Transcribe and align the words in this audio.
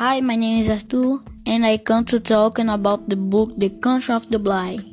Hi, 0.00 0.20
my 0.20 0.36
name 0.36 0.60
is 0.60 0.70
Arthur, 0.70 1.18
and 1.44 1.66
I 1.66 1.76
come 1.78 2.04
to 2.04 2.20
talk 2.20 2.60
about 2.60 3.08
the 3.08 3.16
book 3.16 3.58
The 3.58 3.68
Country 3.68 4.14
of 4.14 4.28
the 4.28 4.38
Blind. 4.38 4.84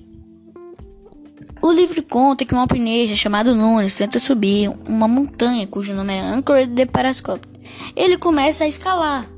O 1.61 1.71
livro 1.71 2.01
conta 2.01 2.43
que 2.43 2.55
um 2.55 2.59
alpinista 2.59 3.15
chamado 3.15 3.53
Nunes 3.53 3.93
tenta 3.93 4.17
subir 4.17 4.67
uma 4.89 5.07
montanha 5.07 5.67
cujo 5.67 5.93
nome 5.93 6.15
é 6.15 6.21
Anchor 6.21 6.65
de 6.65 6.87
Parascope. 6.87 7.47
Ele 7.95 8.17
começa 8.17 8.63
a 8.63 8.67
escalar, 8.67 9.29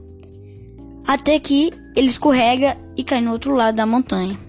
até 1.05 1.37
que 1.37 1.73
ele 1.97 2.07
escorrega 2.07 2.77
e 2.95 3.03
cai 3.03 3.19
no 3.19 3.33
outro 3.33 3.53
lado 3.53 3.75
da 3.75 3.85
montanha. 3.85 4.39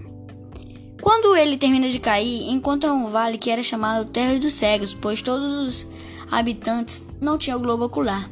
Quando 1.01 1.35
ele 1.35 1.57
termina 1.57 1.89
de 1.89 1.99
cair, 1.99 2.49
encontra 2.49 2.93
um 2.93 3.07
vale 3.07 3.37
que 3.37 3.51
era 3.51 3.61
chamado 3.61 4.09
Terra 4.09 4.39
dos 4.39 4.53
Cegos, 4.53 4.93
pois 4.93 5.21
todos 5.21 5.51
os 5.51 5.87
habitantes 6.31 7.05
não 7.19 7.37
tinham 7.37 7.59
globo 7.59 7.83
ocular, 7.83 8.29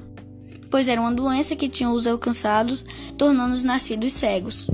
pois 0.70 0.88
era 0.88 1.02
uma 1.02 1.12
doença 1.12 1.56
que 1.56 1.70
tinha 1.70 1.90
os 1.90 2.08
alcançados, 2.08 2.86
tornando-os 3.18 3.64
nascidos 3.64 4.14
cegos. 4.14 4.68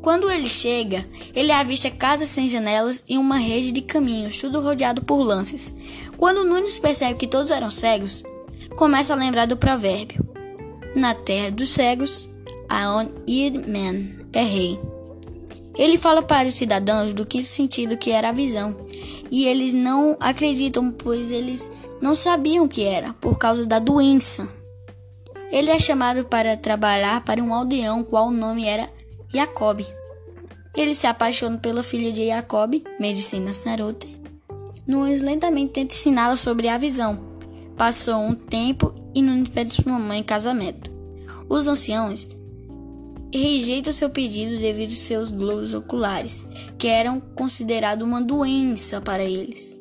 Quando 0.00 0.30
ele 0.30 0.48
chega, 0.48 1.06
ele 1.34 1.52
avista 1.52 1.90
casas 1.90 2.28
sem 2.28 2.48
janelas 2.48 3.02
e 3.08 3.18
uma 3.18 3.36
rede 3.36 3.72
de 3.72 3.82
caminhos, 3.82 4.38
tudo 4.38 4.60
rodeado 4.60 5.02
por 5.02 5.22
lances. 5.22 5.74
Quando 6.16 6.44
Nunes 6.44 6.78
percebe 6.78 7.18
que 7.18 7.26
todos 7.26 7.50
eram 7.50 7.70
cegos, 7.70 8.22
começa 8.76 9.12
a 9.12 9.16
lembrar 9.16 9.46
do 9.46 9.56
provérbio: 9.56 10.26
Na 10.94 11.14
terra 11.14 11.50
dos 11.50 11.70
cegos, 11.70 12.28
a 12.68 12.96
on 12.96 13.10
man 13.66 14.18
é 14.32 14.42
rei. 14.42 14.78
Ele 15.76 15.96
fala 15.96 16.22
para 16.22 16.48
os 16.48 16.54
cidadãos 16.54 17.14
do 17.14 17.26
que 17.26 17.42
sentido 17.42 17.96
que 17.96 18.10
era 18.10 18.30
a 18.30 18.32
visão, 18.32 18.76
e 19.30 19.46
eles 19.46 19.74
não 19.74 20.16
acreditam, 20.18 20.90
pois 20.90 21.30
eles 21.30 21.70
não 22.00 22.14
sabiam 22.14 22.64
o 22.64 22.68
que 22.68 22.82
era, 22.82 23.12
por 23.14 23.38
causa 23.38 23.64
da 23.64 23.78
doença. 23.78 24.57
Ele 25.50 25.70
é 25.70 25.78
chamado 25.78 26.26
para 26.26 26.56
trabalhar 26.56 27.24
para 27.24 27.42
um 27.42 27.54
aldeão, 27.54 28.04
qual 28.04 28.28
o 28.28 28.32
nome 28.32 28.66
era 28.66 28.88
Jacob. 29.32 29.80
Ele 30.76 30.94
se 30.94 31.06
apaixona 31.06 31.56
pela 31.56 31.82
filha 31.82 32.12
de 32.12 32.26
Jacob, 32.26 32.82
Medicina 33.00 33.52
Sarote. 33.52 34.14
Nunes 34.86 35.22
lentamente 35.22 35.72
tenta 35.72 35.94
ensiná-la 35.94 36.36
sobre 36.36 36.68
a 36.68 36.76
visão. 36.76 37.18
Passou 37.76 38.22
um 38.22 38.34
tempo 38.34 38.94
e 39.14 39.22
Nunes 39.22 39.48
pede 39.48 39.72
sua 39.72 39.98
mãe 39.98 40.20
em 40.20 40.22
casamento. 40.22 40.90
Os 41.48 41.66
anciãos 41.66 42.28
rejeita 43.32 43.92
seu 43.92 44.10
pedido 44.10 44.58
devido 44.58 44.90
aos 44.90 44.98
seus 44.98 45.30
globos 45.30 45.72
oculares, 45.74 46.44
que 46.78 46.88
eram 46.88 47.20
considerados 47.20 48.06
uma 48.06 48.20
doença 48.20 49.00
para 49.00 49.24
eles. 49.24 49.76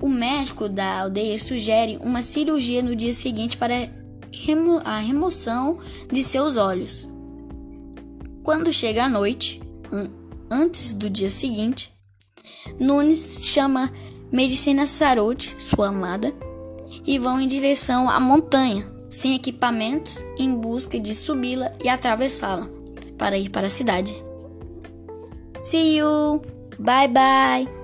O 0.00 0.08
médico 0.08 0.68
da 0.68 1.00
aldeia 1.00 1.38
sugere 1.38 1.98
uma 2.02 2.22
cirurgia 2.22 2.82
no 2.82 2.96
dia 2.96 3.12
seguinte 3.12 3.56
para 3.56 3.88
remo 4.32 4.80
a 4.84 4.98
remoção 4.98 5.78
de 6.10 6.22
seus 6.22 6.56
olhos. 6.56 7.06
Quando 8.42 8.72
chega 8.72 9.04
a 9.04 9.08
noite, 9.08 9.60
antes 10.50 10.92
do 10.92 11.08
dia 11.08 11.30
seguinte, 11.30 11.92
Nunes 12.78 13.46
chama 13.46 13.92
Medicina 14.32 14.86
Sarote, 14.86 15.54
sua 15.60 15.88
amada, 15.88 16.34
e 17.04 17.18
vão 17.18 17.40
em 17.40 17.46
direção 17.46 18.08
à 18.08 18.18
montanha 18.18 18.90
sem 19.12 19.34
equipamentos, 19.34 20.24
em 20.38 20.54
busca 20.54 20.98
de 20.98 21.14
subi-la 21.14 21.70
e 21.84 21.88
atravessá-la 21.88 22.66
para 23.18 23.36
ir 23.36 23.50
para 23.50 23.66
a 23.66 23.70
cidade. 23.70 24.14
See 25.60 25.98
you! 25.98 26.40
Bye 26.78 27.08
bye! 27.08 27.81